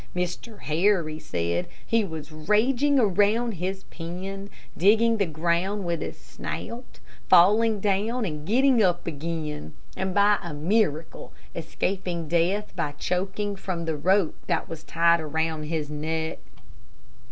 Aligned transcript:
Mr. 0.15 0.61
Harry 0.63 1.19
said 1.19 1.67
he 1.85 2.03
was 2.03 2.31
raging 2.31 2.99
around 2.99 3.51
his 3.51 3.83
pen, 3.91 4.49
digging 4.75 5.17
the 5.17 5.27
ground 5.27 5.85
with 5.85 6.01
his 6.01 6.17
snout, 6.17 6.99
falling 7.29 7.79
down 7.79 8.25
and 8.25 8.47
getting 8.47 8.81
up 8.81 9.05
again, 9.05 9.75
and 9.95 10.15
by 10.15 10.39
a 10.41 10.55
miracle, 10.55 11.31
escaping 11.55 12.27
death 12.27 12.75
by 12.75 12.93
choking 12.93 13.55
from 13.55 13.85
the 13.85 13.95
rope 13.95 14.33
that 14.47 14.67
was 14.67 14.83
tied 14.83 15.21
around 15.21 15.65
his 15.65 15.91
neck. 15.91 16.39